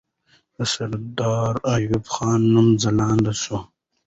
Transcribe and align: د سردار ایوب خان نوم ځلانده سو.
د 0.55 0.57
سردار 0.73 1.53
ایوب 1.75 2.03
خان 2.13 2.41
نوم 2.53 2.67
ځلانده 2.83 3.33
سو. 3.43 3.57